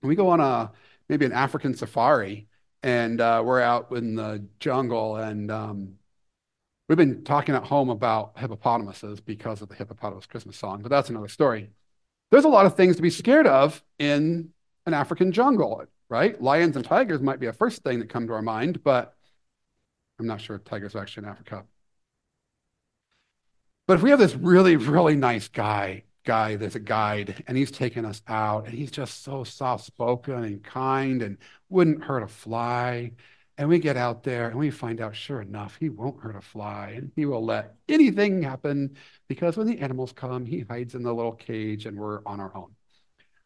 [0.01, 0.71] We go on a
[1.09, 2.47] maybe an African safari,
[2.83, 5.95] and uh, we're out in the jungle, and um,
[6.87, 11.09] we've been talking at home about hippopotamuses because of the hippopotamus Christmas song, but that's
[11.09, 11.69] another story.
[12.31, 14.49] There's a lot of things to be scared of in
[14.85, 16.39] an African jungle, right?
[16.41, 19.15] Lions and tigers might be a first thing that come to our mind, but
[20.19, 21.65] I'm not sure tigers are actually in Africa.
[23.87, 27.71] But if we have this really, really nice guy guy that's a guide and he's
[27.71, 31.37] taking us out and he's just so soft spoken and kind and
[31.69, 33.11] wouldn't hurt a fly.
[33.57, 36.41] And we get out there and we find out sure enough he won't hurt a
[36.41, 38.97] fly and he will let anything happen
[39.29, 42.55] because when the animals come he hides in the little cage and we're on our
[42.55, 42.75] own.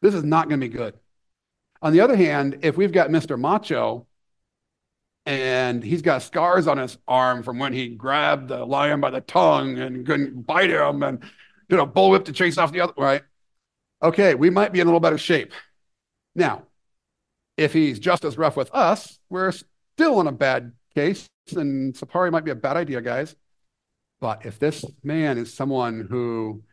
[0.02, 0.96] This is not going to be good.
[1.82, 4.08] On the other hand if we've got mr macho
[5.26, 9.22] and he's got scars on his arm from when he grabbed the lion by the
[9.22, 11.24] tongue and couldn't bite him and
[11.70, 13.22] you know, bullwhip to chase off the other, right?
[14.02, 15.54] Okay, we might be in a little better shape.
[16.36, 16.64] Now,
[17.58, 22.32] if he's just as rough with us, we're still in a bad case, and safari
[22.32, 23.36] might be a bad idea, guys.
[24.20, 26.64] But if this man is someone who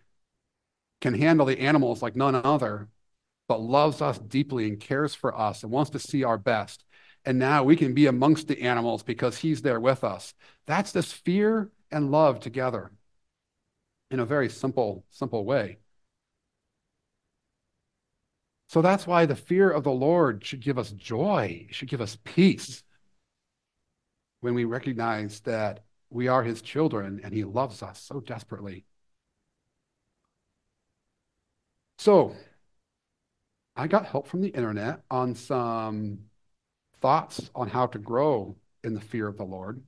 [1.01, 2.89] can handle the animals like none other,
[3.49, 6.85] but loves us deeply and cares for us and wants to see our best,
[7.25, 10.33] and now we can be amongst the animals because he's there with us.
[10.67, 12.93] That's this fear and love together
[14.11, 15.79] in a very simple, simple way.
[18.69, 22.19] So that's why the fear of the Lord should give us joy, should give us
[22.25, 22.83] peace
[24.40, 28.85] when we recognize that we are his children and he loves us so desperately.
[31.99, 32.35] So,
[33.75, 36.19] I got help from the internet on some
[37.01, 39.83] thoughts on how to grow in the fear of the Lord,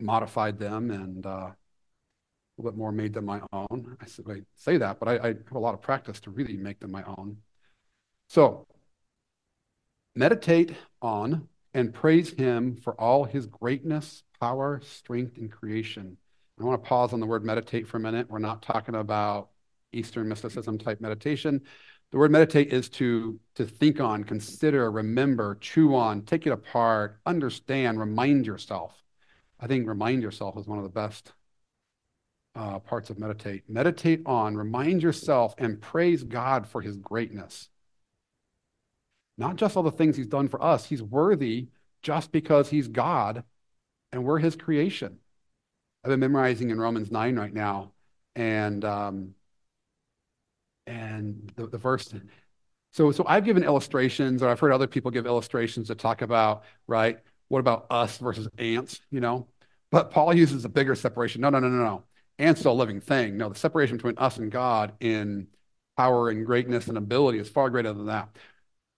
[0.00, 1.50] modified them, and uh,
[2.56, 3.96] little bit more made them my own.
[4.00, 4.06] I
[4.54, 7.02] say that, but I, I have a lot of practice to really make them my
[7.04, 7.38] own.
[8.28, 8.66] So,
[10.14, 16.16] meditate on and praise him for all his greatness, power, strength, and creation.
[16.58, 18.30] I want to pause on the word meditate for a minute.
[18.30, 19.50] We're not talking about
[19.92, 21.60] Eastern mysticism type meditation.
[22.12, 27.18] The word meditate is to, to think on, consider, remember, chew on, take it apart,
[27.26, 28.94] understand, remind yourself.
[29.60, 31.32] I think remind yourself is one of the best
[32.56, 33.68] uh, parts of meditate.
[33.68, 37.68] Meditate on, remind yourself, and praise God for his greatness.
[39.38, 41.68] Not just all the things he's done for us, he's worthy
[42.02, 43.44] just because he's God
[44.10, 45.18] and we're his creation.
[46.02, 47.92] I've been memorizing in Romans 9 right now,
[48.34, 49.34] and um,
[50.86, 52.14] and the, the verse.
[52.92, 56.62] So, so I've given illustrations, or I've heard other people give illustrations to talk about,
[56.86, 57.18] right?
[57.48, 59.48] What about us versus ants, you know?
[59.90, 61.40] But Paul uses a bigger separation.
[61.40, 62.04] No, no, no, no, no
[62.38, 63.36] and still a living thing.
[63.36, 65.48] No, the separation between us and God in
[65.96, 68.36] power and greatness and ability is far greater than that.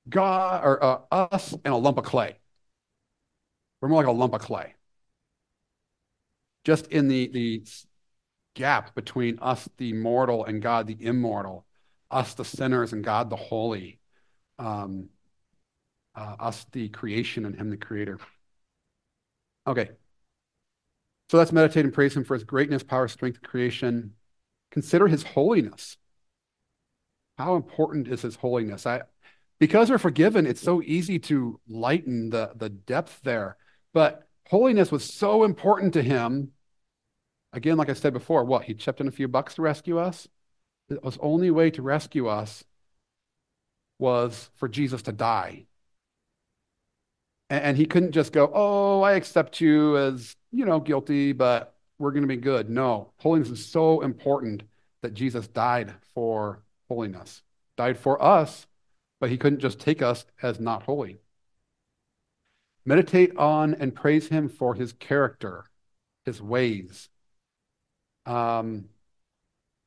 [0.08, 2.38] God or uh, us and a lump of clay.
[3.80, 4.74] We're more like a lump of clay.
[6.64, 7.64] Just in the the
[8.54, 11.64] gap between us, the mortal, and God, the immortal,
[12.10, 14.00] us, the sinners, and God, the holy,
[14.58, 15.08] um,
[16.16, 18.18] uh, us, the creation, and Him, the creator.
[19.66, 19.90] Okay,
[21.30, 24.14] so let's meditate and praise him for his greatness, power, strength, creation.
[24.70, 25.96] Consider his holiness.
[27.36, 28.86] How important is his holiness?
[28.86, 29.02] I,
[29.60, 33.56] because we're forgiven, it's so easy to lighten the, the depth there.
[33.92, 36.52] But holiness was so important to him.
[37.52, 38.64] Again, like I said before, what?
[38.64, 40.28] He chipped in a few bucks to rescue us?
[40.88, 42.64] The only way to rescue us
[43.98, 45.66] was for Jesus to die.
[47.50, 52.10] And, he couldn't just go, Oh, I accept you as, you know, guilty, but we're
[52.10, 52.68] going to be good.
[52.68, 54.62] No, holiness is so important
[55.02, 57.42] that Jesus died for holiness,
[57.76, 58.66] died for us,
[59.20, 61.18] but he couldn't just take us as not holy.
[62.84, 65.64] Meditate on and praise him for his character,
[66.24, 67.08] his ways.
[68.24, 68.86] Um,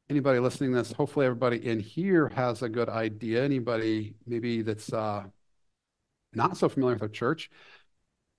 [0.10, 3.44] anybody listening to this, hopefully everybody in here has a good idea.
[3.44, 5.24] Anybody maybe that's uh,
[6.34, 7.50] not so familiar with our church.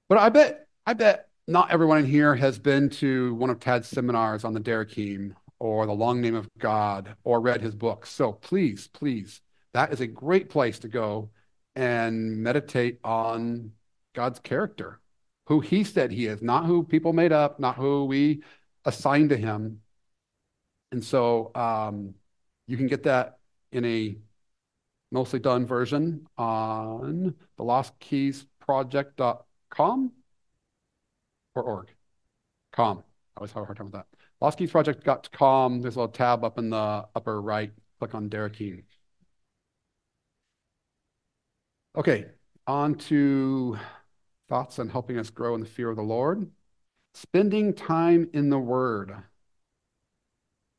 [0.09, 3.89] But I bet, I bet not everyone in here has been to one of Tad's
[3.89, 8.11] seminars on the Derekim or the long name of God or read his books.
[8.11, 9.41] So please, please,
[9.75, 11.31] that is a great place to go
[11.75, 13.73] and meditate on
[14.15, 15.01] God's character,
[15.47, 18.43] who he said he is, not who people made up, not who we
[18.85, 19.81] assigned to him.
[20.91, 22.15] And so um,
[22.67, 23.39] you can get that
[23.71, 24.17] in a
[25.13, 30.13] mostly done version on the lostkeysproject.com
[31.55, 31.89] or org.
[32.73, 32.99] Com.
[32.99, 34.07] I always have a hard time with that.
[34.43, 35.83] Lostkeysproject.com.
[35.83, 37.71] There's a little tab up in the upper right.
[37.99, 38.85] Click on Derek Derekeen.
[41.95, 42.25] Okay,
[42.67, 43.79] on to
[44.49, 46.51] thoughts on helping us grow in the fear of the Lord.
[47.15, 49.15] Spending time in the Word,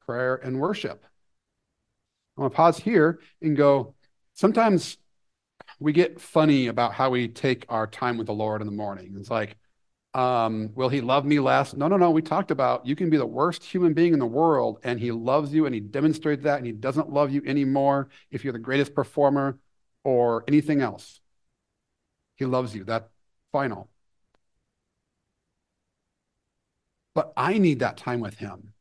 [0.05, 1.05] prayer, and worship.
[2.35, 3.93] I'm going to pause here and go.
[4.33, 4.97] Sometimes
[5.79, 9.15] we get funny about how we take our time with the Lord in the morning.
[9.17, 9.57] It's like,
[10.13, 11.73] um, will he love me less?
[11.73, 12.11] No, no, no.
[12.11, 15.11] We talked about you can be the worst human being in the world and he
[15.11, 18.59] loves you and he demonstrates that and he doesn't love you anymore if you're the
[18.59, 19.57] greatest performer
[20.03, 21.19] or anything else.
[22.35, 22.83] He loves you.
[22.83, 23.09] That
[23.51, 23.89] final.
[27.15, 28.73] But I need that time with him.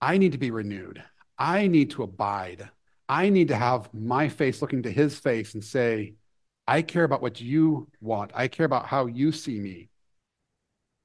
[0.00, 1.02] I need to be renewed.
[1.38, 2.70] I need to abide.
[3.10, 6.14] I need to have my face looking to his face and say,
[6.68, 8.30] I care about what you want.
[8.36, 9.88] I care about how you see me.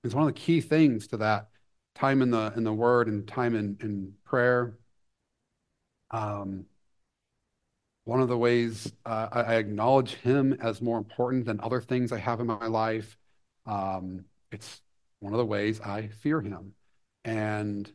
[0.04, 1.50] It's one of the key things to that
[1.96, 4.78] time in the in the word and time in, in prayer.
[6.12, 6.66] Um,
[8.04, 12.12] one of the ways uh, I, I, acknowledge him as more important than other things
[12.12, 13.18] I have in my life.
[13.66, 14.80] Um, it's
[15.22, 16.74] one of the ways I fear him.
[17.24, 17.92] And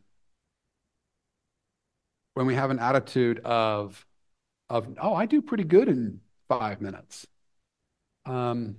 [2.33, 4.05] when we have an attitude of,
[4.69, 7.27] of oh, I do pretty good in five minutes.
[8.25, 8.75] Um,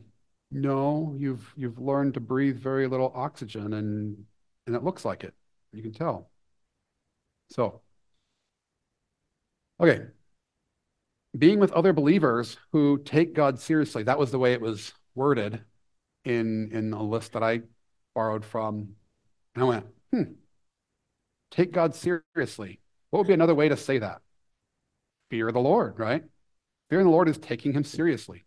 [0.50, 4.24] no, you've you've learned to breathe very little oxygen, and
[4.66, 5.34] and it looks like it.
[5.72, 6.30] You can tell.
[7.50, 7.82] So,
[9.80, 10.06] okay,
[11.36, 14.02] being with other believers who take God seriously.
[14.02, 15.62] That was the way it was worded
[16.24, 17.62] in in a list that I
[18.14, 18.96] borrowed from.
[19.54, 20.22] And I went, hmm,
[21.50, 22.80] take God seriously.
[23.12, 24.22] What would be another way to say that?
[25.28, 26.24] Fear the Lord, right?
[26.88, 28.46] Fearing the Lord is taking him seriously.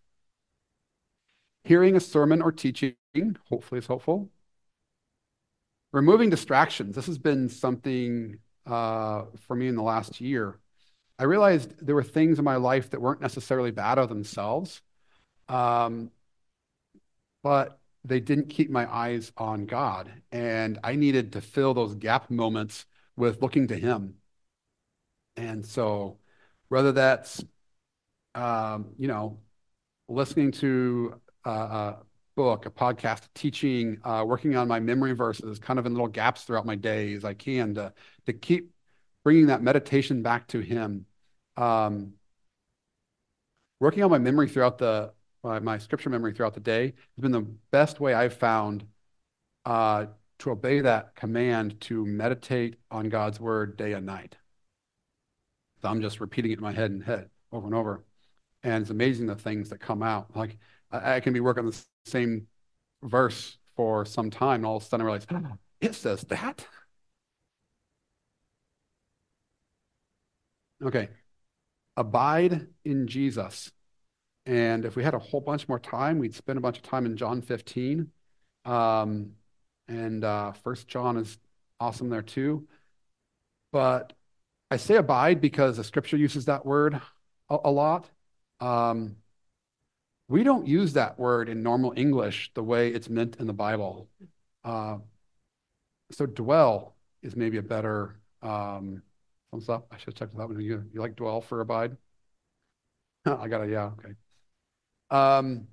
[1.65, 2.95] Hearing a sermon or teaching,
[3.47, 4.31] hopefully, is helpful.
[5.93, 6.95] Removing distractions.
[6.95, 10.57] This has been something uh, for me in the last year.
[11.19, 14.81] I realized there were things in my life that weren't necessarily bad of themselves,
[15.47, 16.09] um,
[17.43, 20.11] but they didn't keep my eyes on God.
[20.31, 24.15] And I needed to fill those gap moments with looking to Him.
[25.37, 26.19] And so,
[26.69, 27.43] whether that's,
[28.33, 29.39] um, you know,
[30.07, 31.95] listening to a
[32.35, 36.43] book, a podcast, teaching, uh, working on my memory verses, kind of in little gaps
[36.43, 37.25] throughout my days.
[37.25, 37.93] I can to
[38.25, 38.71] to keep
[39.23, 41.05] bringing that meditation back to Him.
[41.57, 42.13] Um,
[43.79, 45.13] working on my memory throughout the
[45.43, 48.85] uh, my scripture memory throughout the day has been the best way I've found
[49.65, 50.07] uh,
[50.39, 54.37] to obey that command to meditate on God's word day and night.
[55.85, 58.03] So I'm just repeating it in my head and head over and over,
[58.63, 60.35] and it's amazing the things that come out.
[60.35, 60.57] Like
[60.91, 62.47] I, I can be working on the same
[63.03, 65.27] verse for some time, and all of a sudden I realize,
[65.81, 66.65] it says that.
[70.83, 71.09] Okay.
[71.95, 73.71] Abide in Jesus.
[74.47, 77.05] And if we had a whole bunch more time, we'd spend a bunch of time
[77.05, 78.09] in John 15.
[78.65, 79.33] Um,
[79.87, 81.37] and uh, First John is
[81.79, 82.67] awesome there too.
[83.71, 84.13] But
[84.71, 86.99] I say abide because the scripture uses that word
[87.49, 88.09] a, a lot.
[88.59, 89.17] Um,
[90.27, 94.09] we don't use that word in normal English the way it's meant in the Bible.
[94.63, 94.97] Uh,
[96.11, 99.03] so dwell is maybe a better um,
[99.51, 99.87] thumbs up.
[99.91, 100.59] I should check that one.
[100.59, 101.95] You, you like dwell for abide?
[103.25, 103.71] I got it.
[103.71, 103.91] Yeah.
[103.99, 104.13] Okay.
[105.11, 105.67] Um,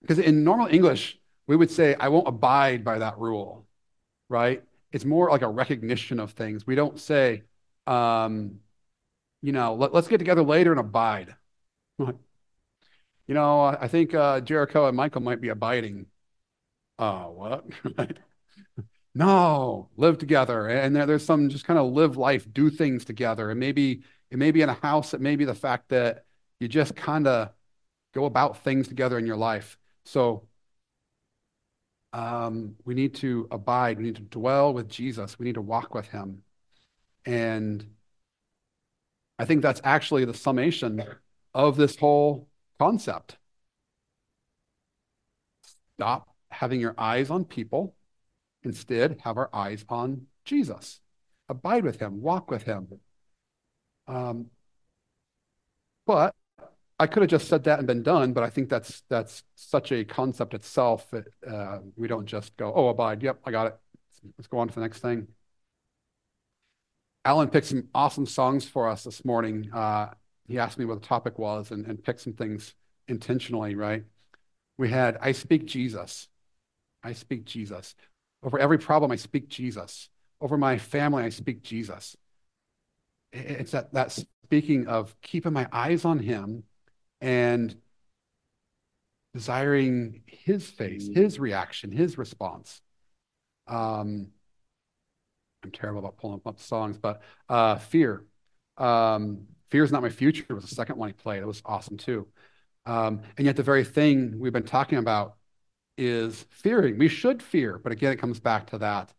[0.00, 3.66] because in normal English, we would say, I won't abide by that rule,
[4.28, 4.62] right?
[4.92, 6.66] It's more like a recognition of things.
[6.66, 7.42] We don't say,
[7.88, 8.60] um,
[9.40, 11.34] you know, let, us get together later and abide.
[11.98, 12.14] you
[13.28, 16.06] know, I think uh, Jericho and Michael might be abiding.
[16.98, 17.64] Uh, what?
[19.14, 20.68] no, live together.
[20.68, 23.50] And there, there's some just kind of live life, do things together.
[23.50, 26.24] And maybe it may be in a house, it may be the fact that
[26.60, 27.50] you just kind of
[28.12, 29.78] go about things together in your life.
[30.04, 30.46] So
[32.12, 33.96] um, we need to abide.
[33.96, 35.38] We need to dwell with Jesus.
[35.38, 36.42] We need to walk with him.
[37.26, 37.94] And
[39.38, 41.02] I think that's actually the summation
[41.54, 42.48] of this whole
[42.78, 43.38] concept.
[45.96, 47.94] Stop having your eyes on people.
[48.62, 51.00] Instead, have our eyes on Jesus.
[51.48, 53.00] Abide with him, walk with him.
[54.06, 54.50] Um,
[56.06, 56.34] but
[56.98, 59.92] I could have just said that and been done, but I think that's that's such
[59.92, 61.10] a concept itself.
[61.10, 63.76] That, uh, we don't just go, "Oh, abide." Yep, I got it.
[64.36, 65.28] Let's go on to the next thing.
[67.28, 69.70] Alan picked some awesome songs for us this morning.
[69.70, 70.08] Uh,
[70.46, 72.74] he asked me what the topic was and, and picked some things
[73.06, 73.74] intentionally.
[73.74, 74.04] Right?
[74.78, 76.28] We had "I Speak Jesus."
[77.04, 77.94] I speak Jesus.
[78.42, 80.08] Over every problem, I speak Jesus.
[80.40, 82.16] Over my family, I speak Jesus.
[83.30, 84.10] It's that that
[84.44, 86.64] speaking of keeping my eyes on Him
[87.20, 87.76] and
[89.34, 91.20] desiring his face, mm-hmm.
[91.20, 92.80] his reaction, his response.
[93.66, 94.28] Um,
[95.62, 98.24] I'm terrible about pulling up songs, but uh, Fear.
[98.76, 101.42] Um, Fear is Not My Future was the second one he played.
[101.42, 102.26] It was awesome too.
[102.86, 105.36] Um, and yet, the very thing we've been talking about
[105.98, 106.96] is fearing.
[106.96, 109.12] We should fear, but again, it comes back to that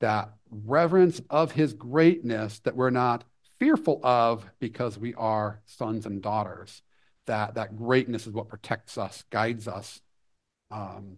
[0.00, 3.24] that reverence of his greatness that we're not
[3.58, 6.82] fearful of because we are sons and daughters
[7.26, 10.00] that that greatness is what protects us, guides us,
[10.70, 11.16] um,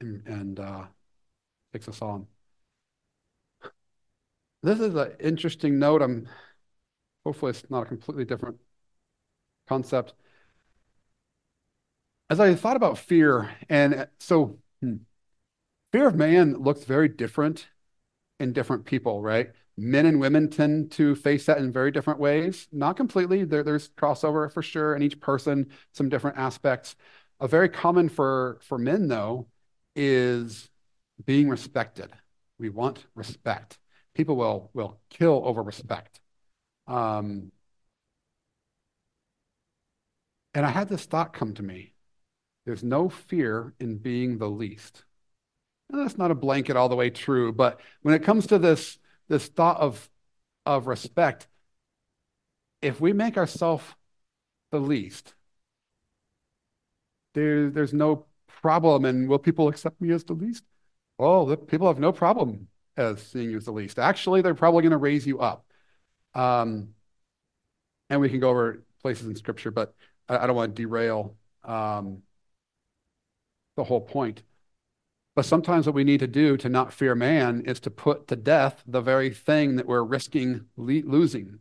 [0.00, 0.84] and, and uh,
[1.72, 2.26] takes us on.
[4.62, 6.02] This is an interesting note.
[6.02, 6.28] I'm
[7.24, 8.58] hopefully it's not a completely different
[9.68, 10.14] concept.
[12.30, 14.96] As I thought about fear, and so hmm,
[15.92, 17.68] fear of man looks very different
[18.40, 19.50] in different people, right?
[19.78, 22.68] men and women tend to face that in very different ways.
[22.72, 23.44] Not completely.
[23.44, 26.96] There, there's crossover for sure, and each person some different aspects.
[27.40, 29.48] A very common for for men though
[29.96, 30.70] is
[31.26, 32.12] being respected.
[32.58, 33.78] We want respect.
[34.18, 36.20] People will will kill over respect.
[36.88, 37.52] Um,
[40.52, 41.94] and I had this thought come to me.
[42.66, 45.04] There's no fear in being the least.
[45.88, 48.98] Now, that's not a blanket all the way true, but when it comes to this
[49.28, 50.10] this thought of,
[50.66, 51.46] of respect,
[52.82, 53.84] if we make ourselves
[54.72, 55.34] the least,
[57.34, 59.04] there, there's no problem.
[59.04, 60.64] And will people accept me as the least?
[61.20, 62.66] Oh, people have no problem
[62.98, 63.98] as seeing you as the least.
[63.98, 65.64] Actually, they're probably going to raise you up.
[66.34, 66.90] Um,
[68.10, 69.94] and we can go over places in Scripture, but
[70.28, 72.22] I, I don't want to derail um,
[73.76, 74.42] the whole point.
[75.36, 78.36] But sometimes what we need to do to not fear man is to put to
[78.36, 81.60] death the very thing that we're risking le- losing.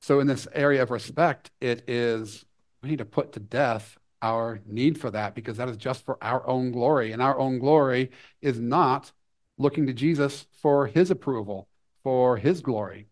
[0.00, 2.44] So, in this area of respect, it is
[2.82, 6.18] we need to put to death our need for that because that is just for
[6.22, 7.12] our own glory.
[7.12, 8.10] And our own glory
[8.42, 9.12] is not
[9.60, 11.68] looking to Jesus for his approval,
[12.02, 13.08] for his glory.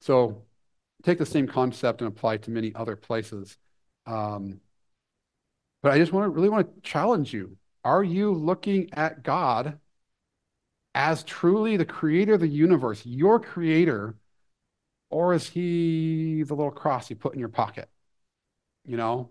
[0.00, 0.42] So,
[1.04, 3.56] take the same concept and apply it to many other places.
[4.06, 4.60] Um,
[5.82, 9.78] but I just want to really want to challenge you are you looking at God
[10.94, 14.16] as truly the creator of the universe, your creator,
[15.10, 17.88] or is he the little cross you put in your pocket?
[18.86, 19.30] You know,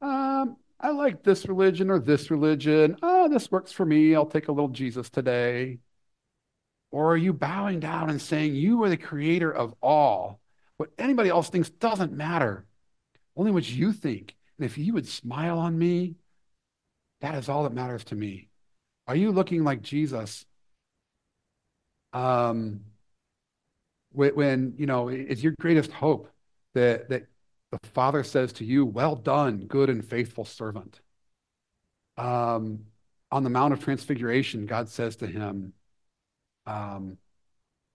[0.00, 2.96] um, I like this religion or this religion.
[3.02, 4.14] Oh, this works for me.
[4.14, 5.78] I'll take a little Jesus today.
[6.90, 10.40] Or are you bowing down and saying, You are the creator of all?
[10.78, 12.66] What anybody else thinks doesn't matter.
[13.36, 14.34] Only what you think.
[14.58, 16.16] And if you would smile on me,
[17.20, 18.48] that is all that matters to me.
[19.06, 20.46] Are you looking like Jesus?
[22.12, 22.80] Um,
[24.12, 26.28] when, you know, it's your greatest hope
[26.74, 27.26] that that
[27.70, 31.00] the Father says to you, "Well done, good and faithful servant."
[32.16, 32.86] Um,
[33.30, 35.72] on the Mount of Transfiguration, God says to him,
[36.66, 37.18] um,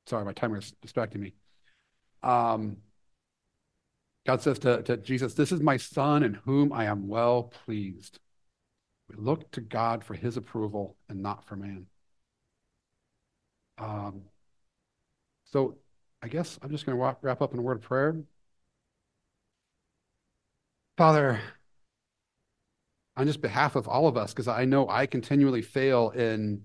[0.07, 1.34] "Sorry, my timer is distracting me."
[2.23, 2.78] Um,
[4.26, 8.19] God says to, to Jesus, This is my son in whom I am well pleased.
[9.07, 11.86] We look to God for his approval and not for man.
[13.78, 14.23] Um,
[15.45, 15.78] so
[16.23, 18.15] I guess I'm just going to wrap up in a word of prayer.
[20.98, 21.41] Father,
[23.18, 26.64] on just behalf of all of us, because I know I continually fail in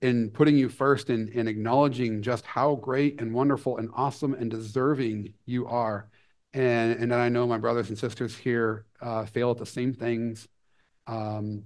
[0.00, 4.32] in putting you first and in, in acknowledging just how great and wonderful and awesome
[4.32, 6.08] and deserving you are.
[6.54, 10.48] And, and I know my brothers and sisters here uh, fail at the same things.
[11.06, 11.64] Um,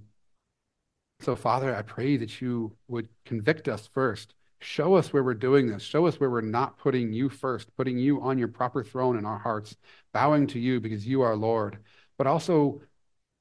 [1.21, 4.35] so, Father, I pray that you would convict us first.
[4.65, 5.83] Show us where we're doing this.
[5.83, 9.23] Show us where we're not putting you first, putting you on your proper throne in
[9.23, 9.77] our hearts,
[10.11, 11.77] bowing to you because you are Lord.
[12.17, 12.81] But also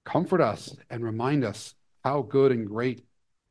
[0.04, 3.06] comfort us and remind us how good and great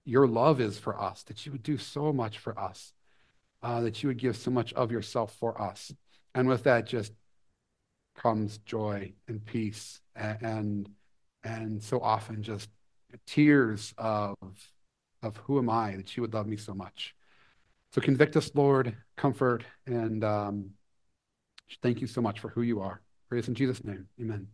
[0.05, 2.93] your love is for us, that you would do so much for us,
[3.63, 5.91] uh, that you would give so much of yourself for us.
[6.35, 7.11] And with that just
[8.15, 10.89] comes joy and peace and, and,
[11.43, 12.69] and so often just
[13.25, 14.37] tears of,
[15.23, 17.15] of who am I that you would love me so much.
[17.93, 20.71] So convict us, Lord, comfort, and um,
[21.83, 23.01] thank you so much for who you are.
[23.29, 24.07] Praise in Jesus' name.
[24.19, 24.47] Amen.